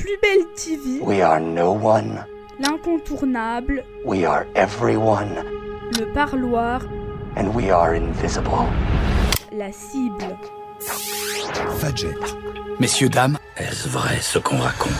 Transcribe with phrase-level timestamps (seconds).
[0.00, 2.24] plus belle TV, We are no one.
[2.58, 5.44] l'incontournable, We are everyone.
[5.98, 6.80] le parloir,
[7.36, 8.66] And we are invisible.
[9.52, 10.36] la cible.
[11.78, 12.14] Fadjet.
[12.78, 14.92] Messieurs, dames, est-ce vrai ce qu'on raconte?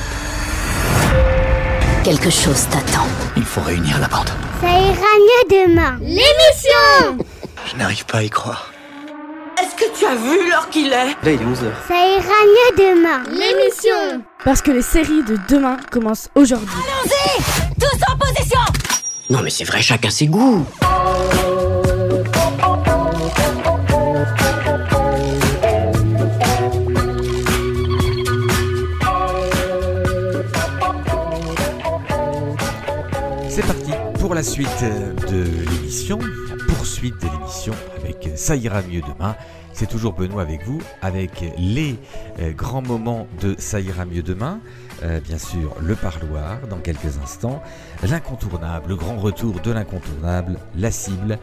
[2.05, 3.07] Quelque chose t'attend.
[3.37, 4.29] Il faut réunir la bande.
[4.61, 5.97] Ça ira mieux demain.
[6.01, 7.25] L'émission
[7.67, 8.73] Je n'arrive pas à y croire.
[9.61, 10.93] Est-ce que tu as vu l'heure qu'il est?
[10.93, 11.71] Là, il est 11h.
[11.89, 13.23] Ça ira mieux demain.
[13.31, 16.69] L'émission Parce que les séries de demain commencent aujourd'hui.
[17.79, 18.61] Tous en position
[19.29, 20.65] Non mais c'est vrai, chacun ses goûts.
[33.51, 34.67] C'est parti pour la suite
[35.29, 39.37] de l'émission, la poursuite de l'émission avec Ça ira mieux demain.
[39.81, 41.99] C'est toujours Benoît avec vous, avec les
[42.39, 44.61] euh, grands moments de Ça ira mieux demain.
[45.03, 47.63] Euh, bien sûr, le parloir dans quelques instants.
[48.03, 51.39] L'incontournable, le grand retour de l'incontournable, la cible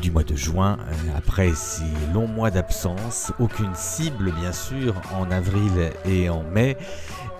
[0.00, 0.76] du mois de juin.
[0.80, 6.76] Euh, Après ces longs mois d'absence, aucune cible bien sûr en avril et en mai.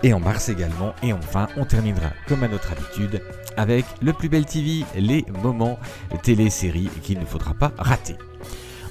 [0.03, 0.93] Et en mars également.
[1.03, 3.21] Et enfin, on terminera comme à notre habitude
[3.57, 5.77] avec le plus bel TV, les moments
[6.21, 8.15] télé-séries qu'il ne faudra pas rater.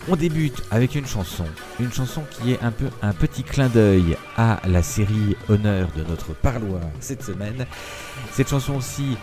[0.08, 1.44] On débute avec une chanson,
[1.78, 6.02] une chanson qui est un peu un petit clin d'œil à la série Honneur de
[6.02, 7.66] notre parloir cette semaine.
[8.32, 9.16] Cette chanson aussi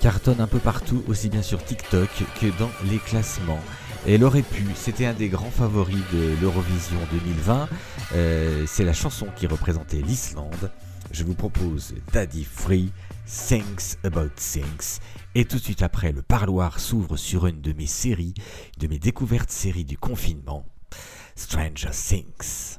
[0.00, 2.08] cartonne un peu partout, aussi bien sur TikTok
[2.40, 3.60] que dans les classements.
[4.04, 7.68] Elle aurait pu, c'était un des grands favoris de l'Eurovision 2020.
[8.16, 10.72] Euh, c'est la chanson qui représentait l'Islande.
[11.12, 12.90] Je vous propose Daddy Free,
[13.26, 14.98] Things About Things.
[15.34, 18.34] Et tout de suite après, le parloir s'ouvre sur une de mes séries,
[18.78, 20.66] de mes découvertes séries du confinement,
[21.36, 22.78] Stranger Things.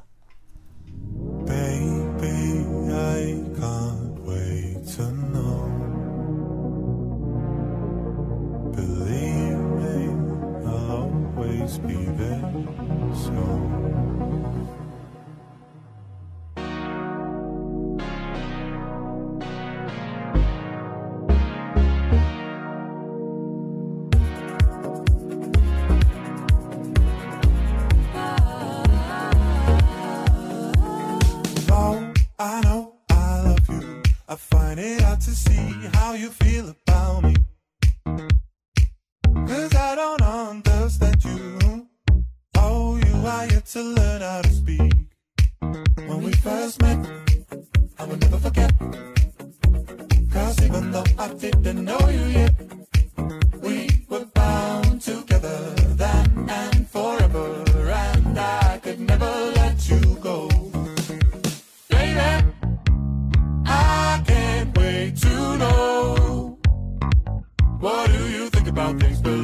[68.74, 69.20] About things?
[69.20, 69.43] Believe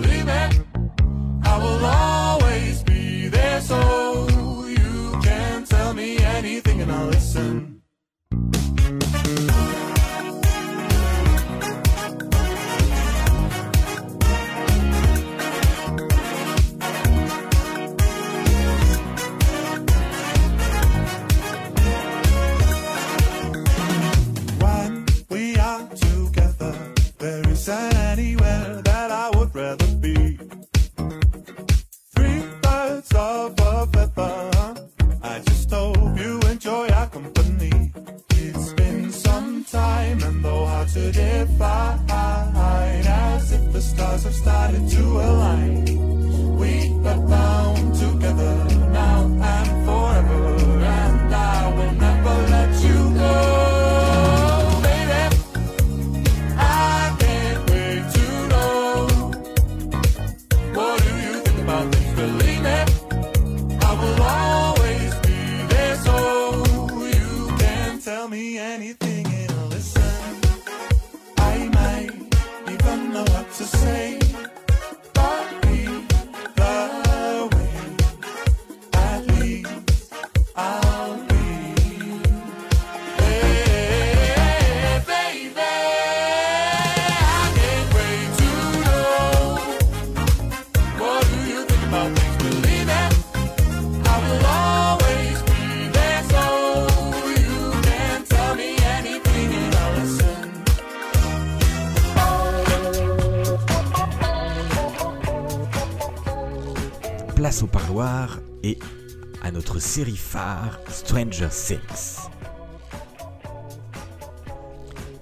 [109.91, 112.29] série phare Stranger Things.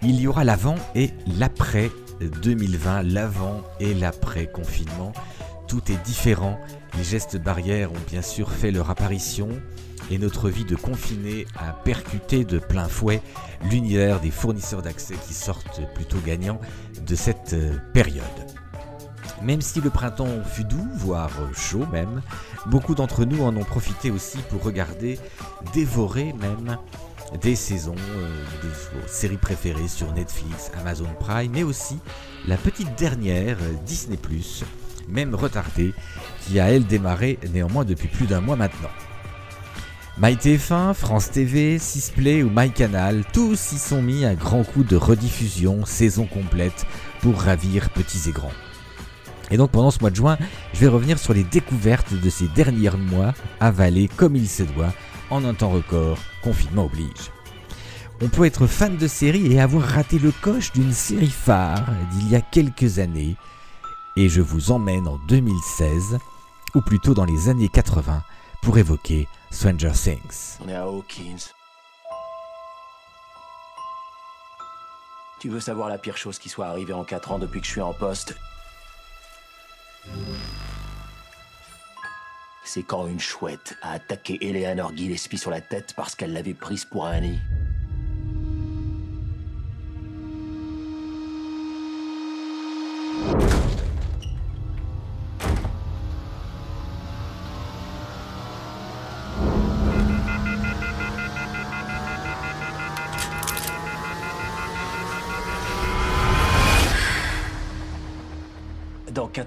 [0.03, 5.15] il y aura l'avant et l'après 2020, l'avant et l'après confinement.
[5.69, 6.61] Tout est différent,
[6.99, 9.49] les gestes barrières ont bien sûr fait leur apparition
[10.11, 13.23] et notre vie de confiné a percuté de plein fouet
[13.70, 16.61] l'univers des fournisseurs d'accès qui sortent plutôt gagnants
[17.06, 18.23] de cette euh, période.
[19.43, 22.23] Même si le printemps fut doux, voire chaud même,
[22.69, 25.19] beaucoup d'entre nous en ont profité aussi pour regarder,
[25.73, 26.79] dévorer même
[27.43, 31.99] des saisons euh, de vos séries préférées sur Netflix, Amazon Prime, mais aussi
[32.47, 34.17] la petite dernière, euh, Disney⁇
[35.09, 35.94] même retardée,
[36.43, 38.91] qui a elle démarré néanmoins depuis plus d'un mois maintenant.
[40.20, 45.85] MyTF1, France TV, Sisplay ou MyCanal, tous y sont mis un grand coup de rediffusion,
[45.87, 46.87] saison complète,
[47.20, 48.53] pour ravir petits et grands.
[49.50, 50.38] Et donc pendant ce mois de juin,
[50.74, 54.92] je vais revenir sur les découvertes de ces derniers mois, avalées comme il se doit,
[55.30, 57.32] en un temps record, confinement oblige.
[58.20, 62.30] On peut être fan de série et avoir raté le coche d'une série phare d'il
[62.30, 63.36] y a quelques années,
[64.16, 66.18] et je vous emmène en 2016,
[66.74, 68.22] ou plutôt dans les années 80,
[68.62, 70.58] pour évoquer Stranger Things.
[70.64, 71.52] On est à Hawkins.
[75.40, 77.70] Tu veux savoir la pire chose qui soit arrivée en 4 ans depuis que je
[77.70, 78.36] suis en poste?
[82.64, 86.84] C'est quand une chouette a attaqué Eleanor Gillespie sur la tête parce qu'elle l'avait prise
[86.84, 87.40] pour un nid.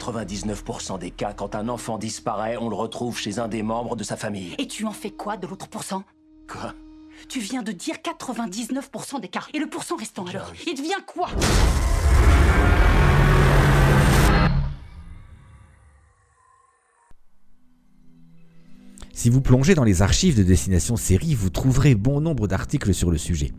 [0.01, 4.03] 99% des cas, quand un enfant disparaît, on le retrouve chez un des membres de
[4.03, 4.55] sa famille.
[4.57, 6.03] Et tu en fais quoi de l'autre pourcent
[6.47, 6.73] Quoi?
[7.29, 9.45] Tu viens de dire 99% des cas.
[9.53, 11.29] Et le pourcent restant alors Il devient quoi?
[19.13, 23.11] Si vous plongez dans les archives de Destination Série, vous trouverez bon nombre d'articles sur
[23.11, 23.51] le sujet.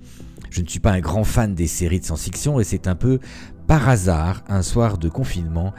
[0.52, 3.20] Je ne suis pas un grand fan des séries de science-fiction et c'est un peu
[3.66, 5.72] par hasard, un soir de confinement,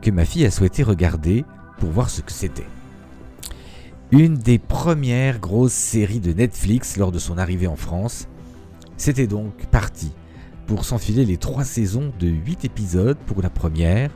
[0.00, 1.44] que ma fille a souhaité regarder
[1.76, 2.66] pour voir ce que c'était.
[4.12, 8.26] Une des premières grosses séries de Netflix lors de son arrivée en France,
[8.96, 10.10] c'était donc parti
[10.66, 14.10] pour s'enfiler les trois saisons de 8 épisodes pour la première,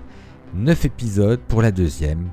[0.54, 2.30] 9 épisodes pour la deuxième,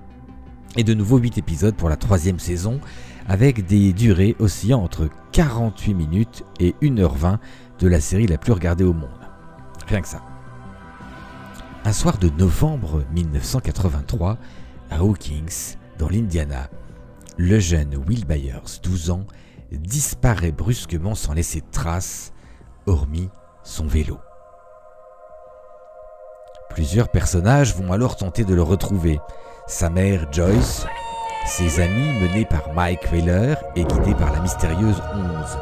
[0.77, 2.79] et de nouveau 8 épisodes pour la troisième saison,
[3.27, 7.39] avec des durées oscillant entre 48 minutes et 1h20
[7.79, 9.09] de la série la plus regardée au monde.
[9.87, 10.21] Rien que ça.
[11.83, 14.37] Un soir de novembre 1983,
[14.89, 16.69] à Hawkins, dans l'Indiana,
[17.37, 19.25] le jeune Will Byers, 12 ans,
[19.71, 22.33] disparaît brusquement sans laisser de traces,
[22.85, 23.29] hormis
[23.63, 24.19] son vélo.
[26.69, 29.19] Plusieurs personnages vont alors tenter de le retrouver.
[29.67, 30.85] Sa mère Joyce,
[31.45, 35.57] ses amis menés par Mike Wheeler et guidés par la mystérieuse Onze,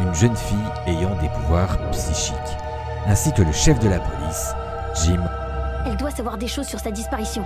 [0.00, 2.34] une jeune fille ayant des pouvoirs psychiques,
[3.06, 4.54] ainsi que le chef de la police,
[5.02, 5.22] Jim.
[5.86, 7.44] Elle doit savoir des choses sur sa disparition.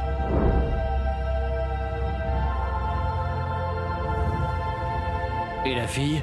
[5.66, 6.22] Et la fille?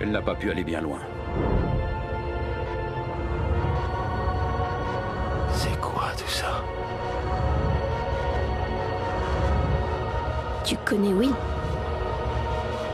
[0.00, 0.98] Elle n'a pas pu aller bien loin.
[5.52, 6.62] C'est quoi tout ça?
[10.64, 11.34] Tu connais Will?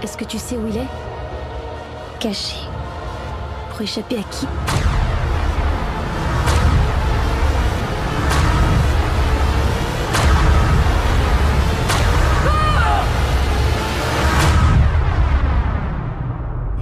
[0.05, 0.87] Est-ce que tu sais où il est?
[2.21, 2.59] Caché.
[3.71, 4.47] Pour échapper à qui?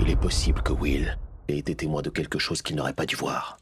[0.00, 3.14] Il est possible que Will ait été témoin de quelque chose qu'il n'aurait pas dû
[3.14, 3.61] voir.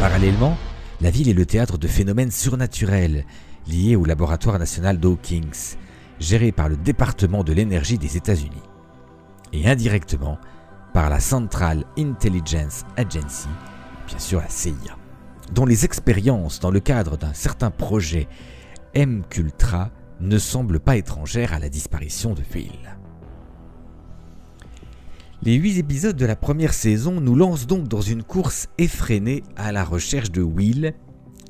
[0.00, 0.58] Parallèlement,
[1.00, 3.24] la ville est le théâtre de phénomènes surnaturels
[3.66, 5.76] liés au laboratoire national d'Hawkins,
[6.20, 8.62] géré par le département de l'énergie des États-Unis,
[9.54, 10.38] et indirectement
[10.92, 13.48] par la Central Intelligence Agency,
[14.06, 14.98] bien sûr la CIA,
[15.54, 18.28] dont les expériences dans le cadre d'un certain projet
[18.92, 22.96] M-Cultra ne semblent pas étrangères à la disparition de Will.
[25.46, 29.70] Les huit épisodes de la première saison nous lancent donc dans une course effrénée à
[29.70, 30.92] la recherche de Will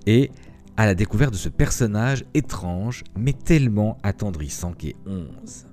[0.04, 0.30] et
[0.76, 5.66] à la découverte de ce personnage étrange mais tellement attendrissant qu'est 11.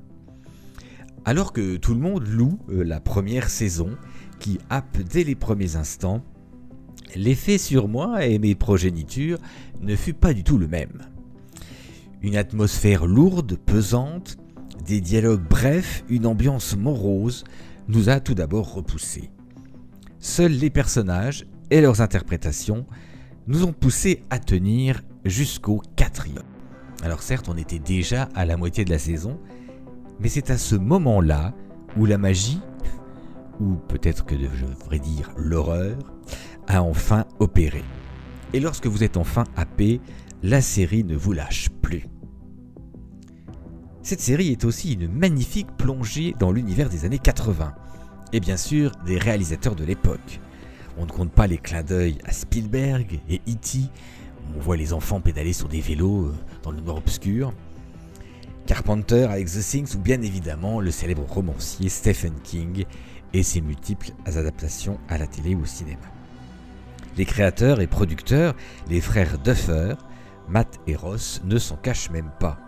[1.26, 3.90] Alors que tout le monde loue euh, la première saison,
[4.40, 6.24] qui happe dès les premiers instants,
[7.18, 9.40] L'effet sur moi et mes progénitures
[9.82, 11.02] ne fut pas du tout le même.
[12.22, 14.38] Une atmosphère lourde, pesante,
[14.86, 17.44] des dialogues brefs, une ambiance morose
[17.88, 19.30] nous a tout d'abord repoussés.
[20.20, 22.86] Seuls les personnages et leurs interprétations
[23.48, 26.44] nous ont poussés à tenir jusqu'au quatrième.
[27.04, 29.40] Alors certes, on était déjà à la moitié de la saison,
[30.20, 31.54] mais c'est à ce moment-là
[31.98, 32.62] où la magie,
[33.60, 35.98] ou peut-être que je devrais dire l'horreur,
[36.68, 37.84] a enfin opéré.
[38.54, 40.00] Et lorsque vous êtes enfin happé,
[40.42, 42.06] la série ne vous lâche plus.
[44.04, 47.74] Cette série est aussi une magnifique plongée dans l'univers des années 80,
[48.34, 50.42] et bien sûr des réalisateurs de l'époque.
[50.98, 53.80] On ne compte pas les clins d'œil à Spielberg et E.T.,
[54.54, 57.54] on voit les enfants pédaler sur des vélos euh, dans le noir obscur.
[58.66, 62.84] Carpenter avec The Things ou bien évidemment le célèbre romancier Stephen King
[63.32, 66.04] et ses multiples adaptations à la télé ou au cinéma.
[67.16, 68.54] Les créateurs et producteurs,
[68.90, 69.96] les frères Duffer,
[70.50, 72.60] Matt et Ross, ne s'en cachent même pas.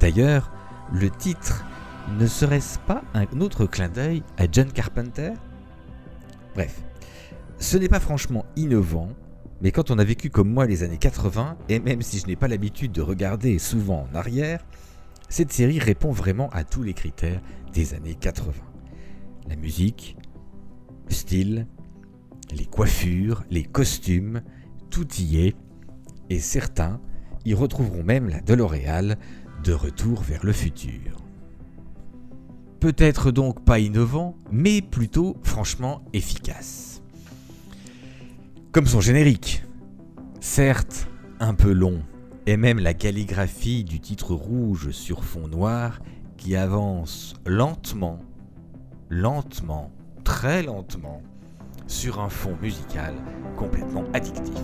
[0.00, 0.50] D'ailleurs,
[0.92, 1.64] le titre
[2.18, 5.32] ne serait-ce pas un autre clin d'œil à John Carpenter?
[6.54, 6.82] Bref,
[7.58, 9.08] ce n'est pas franchement innovant,
[9.62, 12.36] mais quand on a vécu comme moi les années 80, et même si je n'ai
[12.36, 14.64] pas l'habitude de regarder souvent en arrière,
[15.28, 17.40] cette série répond vraiment à tous les critères
[17.72, 18.52] des années 80.
[19.48, 20.16] La musique,
[21.08, 21.66] le style,
[22.54, 24.42] les coiffures, les costumes,
[24.90, 25.56] tout y est,
[26.28, 27.00] et certains
[27.44, 29.16] y retrouveront même la DeLoreal
[29.62, 31.22] de retour vers le futur.
[32.80, 37.02] Peut-être donc pas innovant, mais plutôt franchement efficace.
[38.72, 39.62] Comme son générique,
[40.40, 42.02] certes un peu long,
[42.46, 46.00] et même la calligraphie du titre rouge sur fond noir
[46.36, 48.18] qui avance lentement,
[49.10, 49.92] lentement,
[50.24, 51.22] très lentement,
[51.86, 53.14] sur un fond musical
[53.56, 54.58] complètement addictif.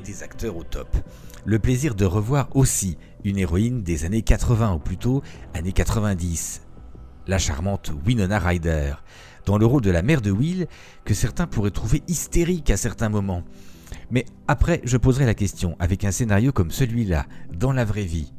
[0.00, 0.96] Des acteurs au top.
[1.44, 5.22] Le plaisir de revoir aussi une héroïne des années 80 ou plutôt
[5.54, 6.62] années 90,
[7.26, 8.94] la charmante Winona Ryder,
[9.44, 10.66] dans le rôle de la mère de Will
[11.04, 13.42] que certains pourraient trouver hystérique à certains moments.
[14.10, 18.32] Mais après, je poserai la question, avec un scénario comme celui-là, dans la vraie vie,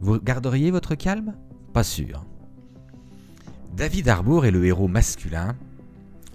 [0.00, 1.34] vous garderiez votre calme?
[1.72, 2.26] Pas sûr.
[3.74, 5.56] David Harbour est le héros masculin,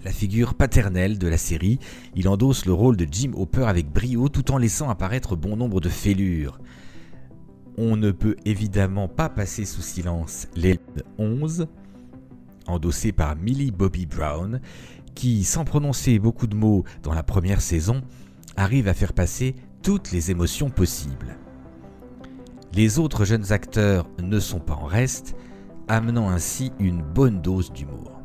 [0.04, 1.78] la figure paternelle de la série,
[2.14, 5.80] il endosse le rôle de Jim Hopper avec brio tout en laissant apparaître bon nombre
[5.80, 6.58] de fêlures.
[7.76, 10.78] On ne peut évidemment pas passer sous silence les
[11.18, 11.66] 11,
[12.66, 14.60] endossé par Millie Bobby Brown,
[15.14, 18.02] qui, sans prononcer beaucoup de mots dans la première saison,
[18.56, 21.36] arrive à faire passer toutes les émotions possibles.
[22.74, 25.34] Les autres jeunes acteurs ne sont pas en reste,
[25.88, 28.19] amenant ainsi une bonne dose d'humour.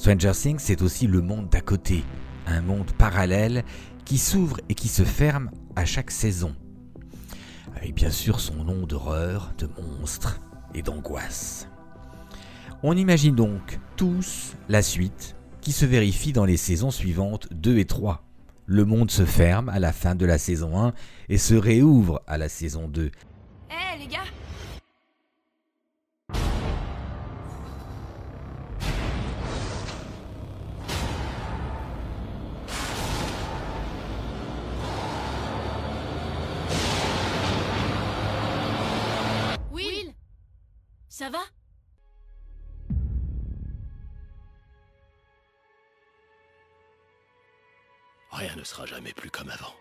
[0.00, 2.04] Stranger Things, c'est aussi le monde d'à côté,
[2.46, 3.64] un monde parallèle
[4.06, 6.56] qui s'ouvre et qui se ferme à chaque saison.
[7.76, 10.40] Avec bien sûr son nom d'horreur, de monstre
[10.72, 11.68] et d'angoisse.
[12.82, 17.84] On imagine donc tous la suite qui se vérifie dans les saisons suivantes 2 et
[17.84, 18.24] 3.
[18.64, 20.94] Le monde se ferme à la fin de la saison 1
[21.28, 23.10] et se réouvre à la saison 2.
[48.80, 49.74] Sera jamais plus comme avant.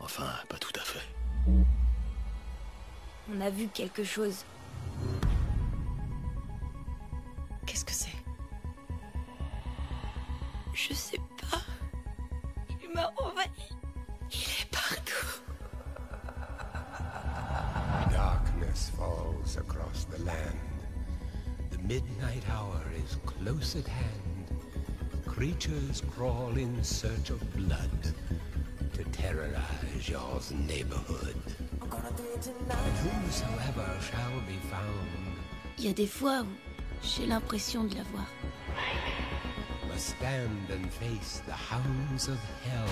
[0.00, 1.06] Enfin, pas tout à fait.
[3.30, 4.44] On a vu quelque chose.
[7.66, 8.16] Qu'est-ce que c'est?
[10.72, 11.20] Je sais
[11.50, 11.60] pas.
[12.82, 13.48] Il m'a envahi.
[14.30, 15.42] Il est partout.
[18.10, 20.06] Darkness falls across
[21.84, 24.37] midnight hour is close at hand.
[25.38, 27.90] Creatures crawl in search of blood
[28.92, 31.36] to terrorize your neighborhood.
[31.80, 35.06] And whosoever shall be found
[35.78, 36.46] Il y a des fois où
[37.04, 38.26] j'ai l'impression de la voir.
[39.92, 42.90] must stand and face the hounds of hell.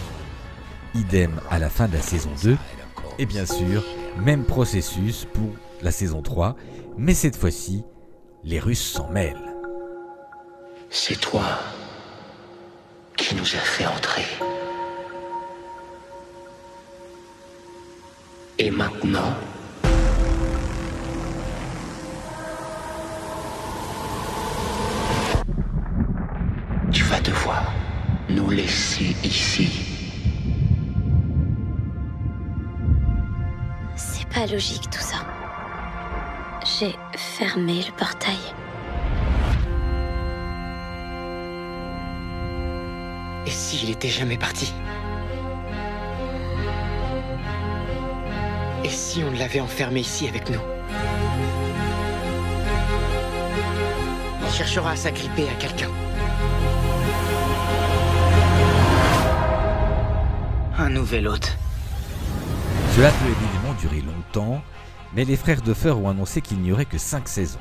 [0.94, 2.56] Idem à la fin de la saison 2.
[3.18, 3.82] Et bien sûr,
[4.24, 5.50] même processus pour
[5.82, 6.54] la saison 3,
[6.96, 7.82] mais cette fois-ci,
[8.44, 9.52] les Russes s'en mêlent.
[10.90, 11.42] C'est toi
[13.26, 14.24] qui nous a fait entrer.
[18.56, 19.34] Et maintenant,
[26.92, 27.72] tu vas devoir
[28.28, 29.72] nous laisser ici.
[33.96, 35.18] C'est pas logique tout ça.
[36.64, 38.55] J'ai fermé le portail.
[43.76, 44.72] S'il était jamais parti
[48.82, 50.60] Et si on l'avait enfermé ici avec nous?
[54.46, 55.90] Il cherchera à s'agripper à quelqu'un.
[60.78, 61.58] Un nouvel hôte.
[62.96, 64.62] Cela peut évidemment durer longtemps,
[65.12, 67.60] mais les frères Duffer ont annoncé qu'il n'y aurait que 5 saisons.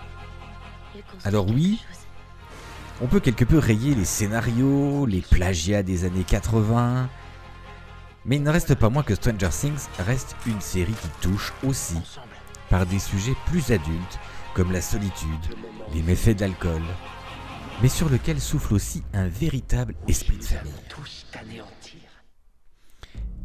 [1.26, 1.84] Alors oui,
[3.02, 7.10] on peut quelque peu rayer les scénarios, les plagiats des années 80,
[8.26, 11.98] mais il ne reste pas moins que Stranger Things reste une série qui touche aussi
[12.70, 14.20] par des sujets plus adultes
[14.54, 15.30] comme la solitude,
[15.94, 16.82] les méfaits de l'alcool,
[17.82, 21.62] mais sur lequel souffle aussi un véritable esprit de famille.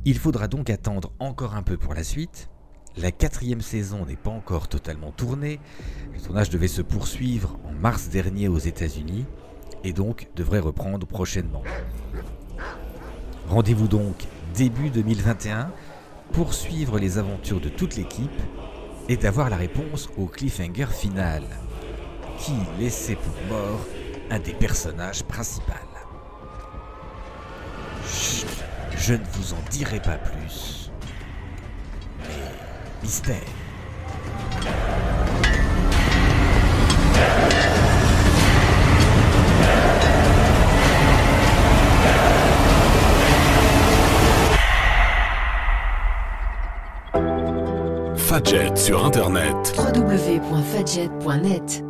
[0.04, 2.48] Il faudra donc attendre encore un peu pour la suite.
[2.96, 5.60] La quatrième saison n'est pas encore totalement tournée.
[6.12, 9.26] Le tournage devait se poursuivre en mars dernier aux États-Unis
[9.84, 11.62] et donc devrait reprendre prochainement.
[13.48, 15.70] Rendez-vous donc début 2021
[16.32, 18.30] pour suivre les aventures de toute l'équipe
[19.08, 21.42] et d'avoir la réponse au cliffhanger final
[22.38, 23.80] qui laissait pour mort
[24.30, 25.72] un des personnages principaux.
[28.96, 30.79] Je ne vous en dirai pas plus.
[33.02, 33.36] Mystère.
[48.16, 49.56] Fadjet sur Internet.
[49.76, 51.84] www.fadjet.net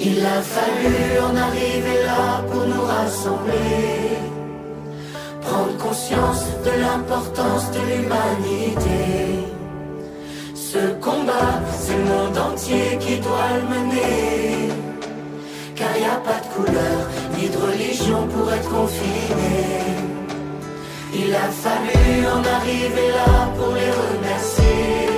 [0.00, 3.85] Il a fallu en arriver là pour nous rassembler.
[6.16, 9.04] De l'importance de l'humanité.
[10.54, 14.72] Ce combat, c'est le monde entier qui doit le mener.
[15.74, 16.98] Car y a pas de couleur,
[17.36, 19.58] ni de religion pour être confiné.
[21.14, 25.10] Il a fallu en arriver là pour les remercier.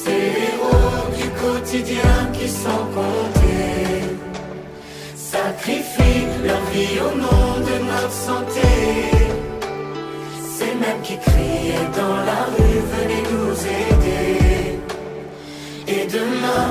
[0.00, 4.16] Ces héros du quotidien qui sont comptés
[5.16, 9.15] sacrifient leur vie au nom de notre santé.
[10.80, 14.78] Mêmes qui criaient dans la rue, venez nous aider.
[15.88, 16.68] Et demain,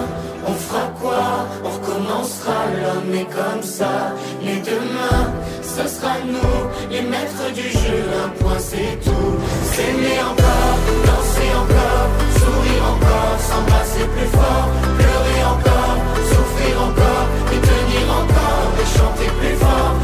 [0.48, 1.48] on fera quoi?
[1.64, 4.14] On recommencera, l'homme est comme ça.
[4.44, 6.58] Mais demain, ce sera nous,
[6.92, 9.34] les maîtres du jeu, un point c'est tout.
[9.74, 12.08] S'aimer encore, danser encore,
[12.40, 14.68] sourire encore, s'embrasser plus fort,
[15.00, 15.98] pleurer encore,
[16.30, 19.96] souffrir encore, et tenir encore, et chanter plus fort.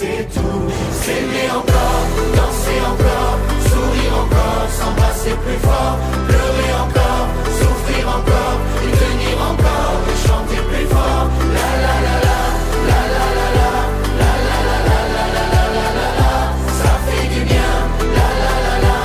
[0.00, 0.62] C'est tout.
[1.02, 2.04] S'aimer encore,
[2.36, 5.96] danser encore, sourire encore, s'embrasser plus fort,
[6.28, 7.26] pleurer encore,
[7.58, 11.26] souffrir encore, et tenir encore, et chanter plus fort.
[11.56, 12.38] La la la la,
[12.90, 13.70] la la la la,
[14.20, 16.32] la la la la la la la la
[16.80, 17.72] ça fait du bien.
[18.18, 18.98] La la la la,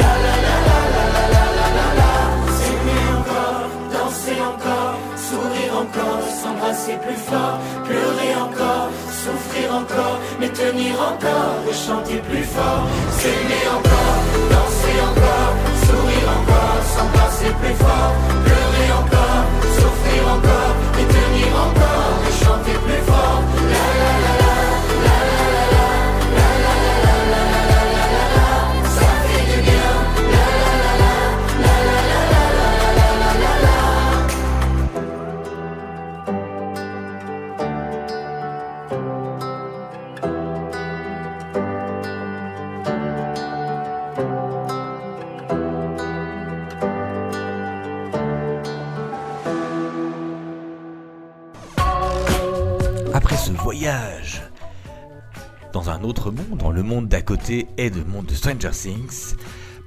[0.00, 2.12] la la la la la la la la la la,
[2.58, 4.94] s'aimer encore, danser encore,
[5.28, 8.81] sourire encore, s'embrasser plus fort, pleurer encore,
[9.24, 12.86] souffrir encore, mais tenir encore et chanter plus fort.
[13.18, 14.18] S'aimer encore,
[14.52, 15.54] danser encore,
[15.86, 18.14] sourire encore, s'embrasser plus fort,
[57.32, 59.36] et le monde de Stranger Things,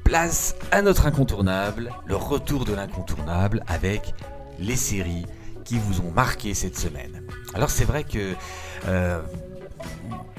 [0.03, 4.15] place à notre incontournable, le retour de l'incontournable avec
[4.58, 5.25] les séries
[5.63, 7.21] qui vous ont marqué cette semaine.
[7.53, 8.34] Alors c'est vrai que
[8.88, 9.21] euh,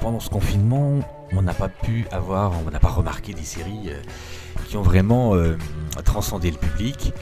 [0.01, 0.99] pendant ce confinement,
[1.31, 4.03] on n'a pas pu avoir, on n'a pas remarqué des séries euh,
[4.67, 5.57] qui ont vraiment euh,
[6.05, 7.13] transcendé le public.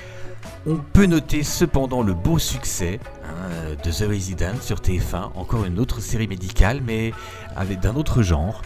[0.66, 5.78] On peut noter cependant le beau succès hein, de The Resident sur TF1, encore une
[5.78, 7.12] autre série médicale, mais
[7.54, 8.62] avec d'un autre genre.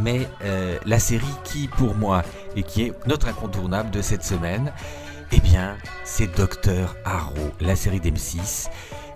[0.00, 2.22] Mais euh, la série qui, pour moi,
[2.54, 4.72] et qui est notre incontournable de cette semaine,
[5.32, 8.68] eh bien, c'est Docteur Arrow, la série d'M6,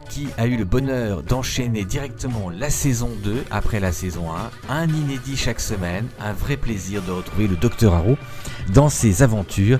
[0.08, 4.26] qui a eu le bonheur d'enchaîner directement la saison 2 après la saison
[4.68, 8.18] 1, un inédit chaque semaine, un vrai plaisir de retrouver le Docteur Arrow
[8.72, 9.78] dans ses aventures,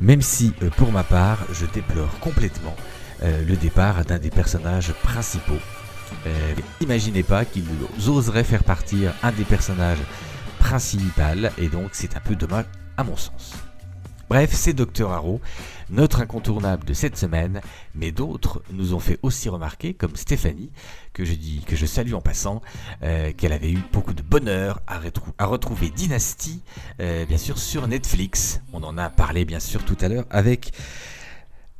[0.00, 2.74] même si euh, pour ma part je déplore complètement
[3.22, 5.60] euh, le départ d'un des personnages principaux.
[6.80, 7.64] Imaginez pas qu'ils
[8.08, 9.98] oseraient faire partir un des personnages
[10.58, 12.66] principaux et donc c'est un peu dommage
[12.96, 13.54] à mon sens.
[14.28, 15.40] Bref, c'est Dr Arrow,
[15.88, 17.62] notre incontournable de cette semaine,
[17.94, 20.70] mais d'autres nous ont fait aussi remarquer, comme Stéphanie,
[21.14, 22.60] que je dis que je salue en passant,
[23.02, 26.60] euh, qu'elle avait eu beaucoup de bonheur à retrouver Dynasty,
[27.00, 28.60] euh, bien sûr sur Netflix.
[28.74, 30.72] On en a parlé bien sûr tout à l'heure avec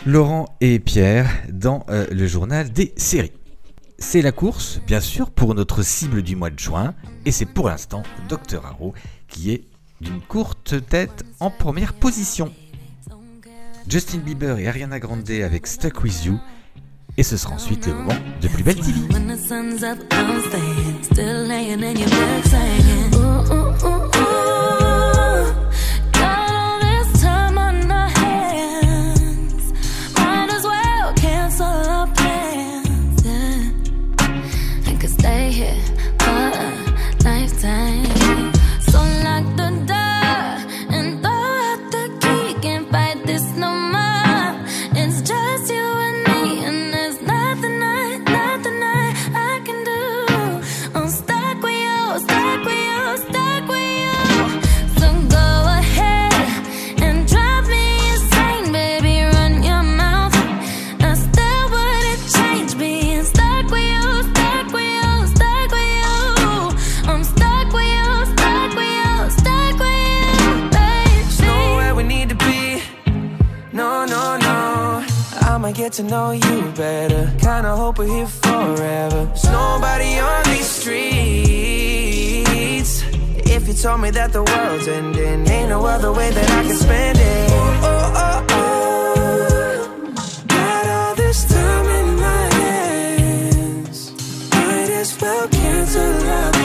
[0.07, 3.33] Laurent et Pierre dans euh, le journal des séries.
[4.01, 6.95] C'est la course, bien sûr, pour notre cible du mois de juin,
[7.27, 8.95] et c'est pour l'instant Dr Arrow
[9.27, 9.65] qui est
[10.01, 12.53] d'une courte tête en première position.
[13.89, 16.39] Justin Bieber et Ariana Grande avec Stuck With You,
[17.17, 19.01] et ce sera ensuite le moment de Plus Belle TV.
[75.89, 77.33] Get to know you better.
[77.41, 79.25] Kinda hope we're here forever.
[79.25, 81.03] There's nobody on these streets.
[83.57, 86.77] If you told me that the world's ending, ain't no other way that I can
[86.77, 87.51] spend it.
[87.51, 89.87] Oh, oh, oh, oh.
[90.49, 93.99] Got all this time in my hands.
[94.53, 96.58] Might as well cancel our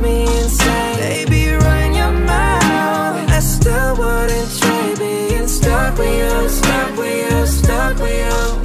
[0.00, 1.52] drive me insane, baby.
[1.52, 3.30] Run your mouth.
[3.30, 8.60] I still wouldn't trade being stuck with you, stuck with you, stuck with you.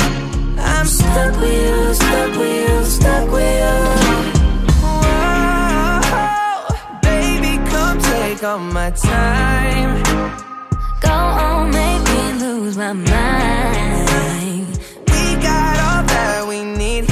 [0.58, 3.76] I'm stuck with you, stuck with you, stuck with you.
[4.82, 6.00] Whoa,
[7.02, 10.04] baby, come take all my time.
[11.02, 14.68] Go on, make me lose my mind.
[15.08, 17.08] We got all that we need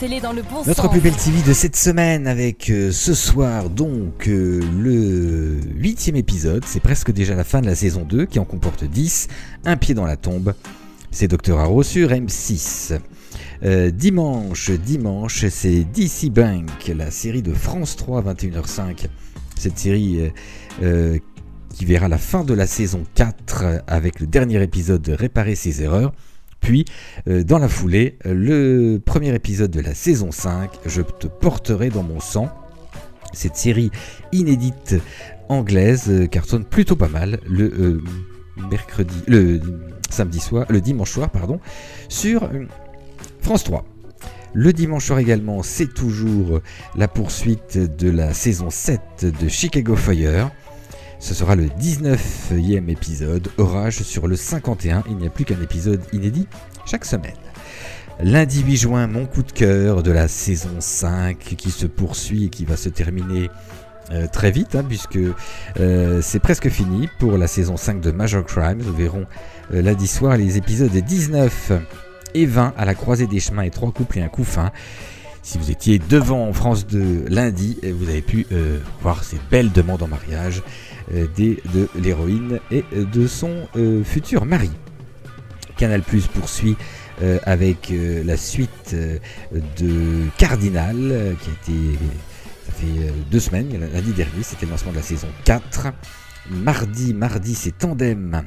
[0.00, 0.90] télé dans le bon Notre sens.
[0.90, 6.64] plus belle TV de cette semaine avec euh, ce soir donc euh, le huitième épisode.
[6.64, 9.28] C'est presque déjà la fin de la saison 2 qui en comporte 10.
[9.66, 10.54] Un pied dans la tombe.
[11.10, 11.58] C'est Dr.
[11.58, 12.98] Arrow sur M6.
[13.62, 19.04] Euh, dimanche, dimanche, c'est DC Bank, la série de France 3 21h05.
[19.58, 20.30] Cette série
[21.74, 25.54] qui verra la fin de la saison 4 euh, avec le dernier épisode de Réparer
[25.54, 26.12] ses erreurs.
[26.60, 26.84] Puis,
[27.28, 32.02] euh, dans la foulée, le premier épisode de la saison 5, Je te porterai dans
[32.02, 32.48] mon sang.
[33.32, 33.90] Cette série
[34.32, 34.96] inédite
[35.48, 38.02] anglaise euh, cartonne plutôt pas mal le euh,
[38.70, 39.14] mercredi,
[40.10, 41.60] samedi soir, le dimanche soir, pardon,
[42.08, 42.50] sur
[43.40, 43.84] France 3.
[44.52, 46.60] Le dimanche soir également, c'est toujours
[46.96, 50.50] la poursuite de la saison 7 de Chicago Fire.
[51.20, 55.04] Ce sera le 19e épisode, Orage sur le 51.
[55.06, 56.48] Il n'y a plus qu'un épisode inédit
[56.86, 57.36] chaque semaine.
[58.22, 62.48] Lundi 8 juin, mon coup de cœur de la saison 5 qui se poursuit et
[62.48, 63.50] qui va se terminer
[64.12, 65.18] euh, très vite, hein, puisque
[65.78, 68.82] euh, c'est presque fini pour la saison 5 de Major Crimes.
[68.82, 69.26] Nous verrons
[69.74, 71.72] euh, lundi soir les épisodes 19
[72.32, 74.72] et 20 à la croisée des chemins et trois couples et un coup fin.
[75.42, 78.46] Si vous étiez devant France 2 lundi, vous avez pu
[79.00, 80.62] voir ces belles demandes en mariage
[81.36, 84.70] des, de l'héroïne et euh, de son euh, futur mari.
[85.76, 86.76] Canal Plus poursuit
[87.22, 89.18] euh, avec euh, la suite euh,
[89.78, 91.98] de Cardinal, euh, qui a été.
[92.66, 95.88] Ça fait euh, deux semaines, lundi dernier, c'était le lancement de la saison 4.
[96.50, 98.42] Mardi, mardi, c'est Tandem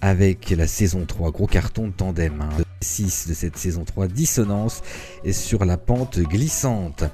[0.00, 2.40] avec la saison 3, gros carton de Tandem.
[2.40, 2.62] hein.
[2.82, 4.82] 6 de cette saison 3, Dissonance,
[5.24, 7.04] est sur la pente glissante.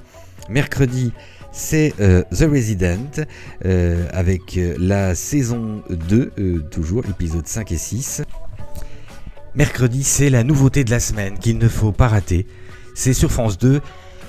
[0.49, 1.13] Mercredi,
[1.53, 3.25] c'est euh, The Resident
[3.63, 8.23] euh, avec euh, la saison 2, euh, toujours épisode 5 et 6.
[9.55, 12.47] Mercredi, c'est la nouveauté de la semaine qu'il ne faut pas rater.
[12.95, 13.79] C'est sur France 2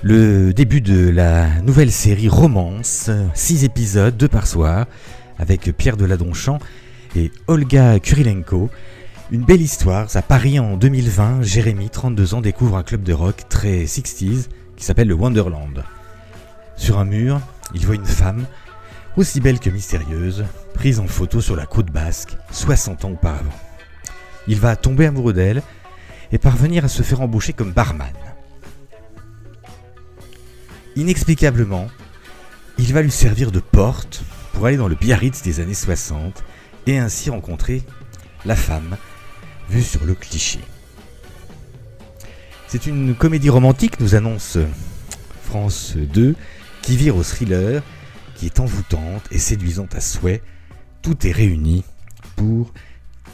[0.02, 4.86] le début de la nouvelle série Romance, 6 épisodes, 2 par soir,
[5.38, 6.58] avec Pierre Deladonchamp
[7.16, 8.68] et Olga Kurilenko.
[9.30, 13.48] Une belle histoire, à Paris en 2020, Jérémy, 32 ans, découvre un club de rock
[13.48, 15.84] très 60s qui s'appelle le Wonderland.
[16.76, 17.40] Sur un mur,
[17.74, 18.46] il voit une femme,
[19.16, 23.54] aussi belle que mystérieuse, prise en photo sur la côte basque, 60 ans auparavant.
[24.46, 25.62] Il va tomber amoureux d'elle
[26.32, 28.12] et parvenir à se faire embaucher comme barman.
[30.96, 31.88] Inexplicablement,
[32.78, 36.42] il va lui servir de porte pour aller dans le Biarritz des années 60
[36.86, 37.82] et ainsi rencontrer
[38.44, 38.96] la femme
[39.68, 40.60] vue sur le cliché.
[42.66, 44.58] C'est une comédie romantique, nous annonce
[45.44, 46.34] France 2,
[46.84, 47.82] qui vire au thriller,
[48.34, 50.42] qui est envoûtante et séduisante à souhait.
[51.00, 51.82] Tout est réuni
[52.36, 52.72] pour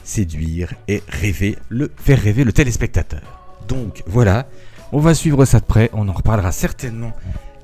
[0.05, 3.21] séduire et rêver le, faire rêver le téléspectateur.
[3.67, 4.47] Donc voilà,
[4.93, 7.13] on va suivre ça de près, on en reparlera certainement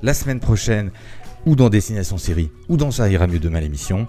[0.02, 0.90] la semaine prochaine
[1.46, 4.06] ou dans Destination Série ou dans Ça ira mieux demain l'émission.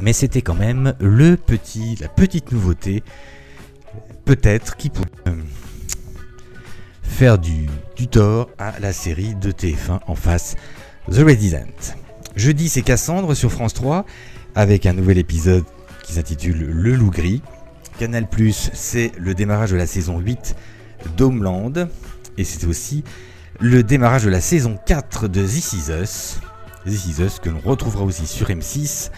[0.00, 3.04] Mais c'était quand même le petit, la petite nouveauté,
[4.24, 5.36] peut-être qui pourrait euh,
[7.02, 10.56] faire du, du tort à la série de TF1 en face,
[11.10, 11.66] The Resident.
[12.34, 14.06] Jeudi, c'est Cassandre sur France 3
[14.54, 15.64] avec un nouvel épisode
[16.02, 17.42] qui s'intitule Le Loup Gris.
[17.98, 20.56] Canal Plus, c'est le démarrage de la saison 8
[21.14, 21.74] d'Homeland
[22.38, 23.04] et c'est aussi
[23.60, 26.40] le démarrage de la saison 4 de This Is Us.
[26.86, 29.10] This Is Us que l'on retrouvera aussi sur M6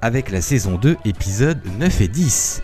[0.00, 2.62] avec la saison 2, épisodes 9 et 10.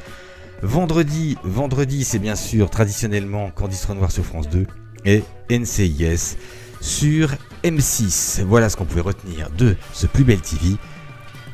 [0.62, 4.66] Vendredi, vendredi, c'est bien sûr traditionnellement Candice Renoir sur France 2
[5.04, 6.36] et NCIS
[6.80, 8.42] sur M6.
[8.42, 10.76] Voilà ce qu'on pouvait retenir de ce plus bel TV.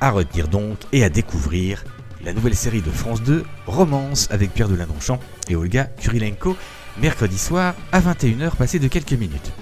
[0.00, 1.84] À retenir donc et à découvrir
[2.24, 6.56] la nouvelle série de France 2, Romance avec Pierre Deladonchamp et Olga Kurilenko,
[6.98, 9.52] mercredi soir à 21h passé de quelques minutes.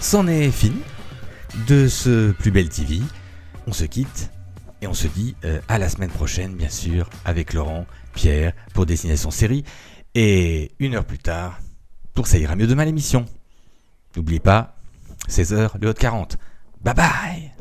[0.00, 0.80] C'en est fini
[1.68, 3.00] de ce plus bel TV.
[3.66, 4.30] On se quitte
[4.80, 8.86] et on se dit euh, à la semaine prochaine, bien sûr, avec Laurent, Pierre, pour
[8.86, 9.64] Destination Série.
[10.14, 11.60] Et une heure plus tard,
[12.14, 13.24] pour Ça ira mieux demain l'émission.
[14.16, 14.74] N'oubliez pas,
[15.28, 16.36] 16h, le Hot 40.
[16.82, 17.52] Bye bye